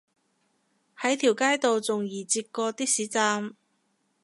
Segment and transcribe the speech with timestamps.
[0.99, 3.53] 喺條街度仲易截過的士站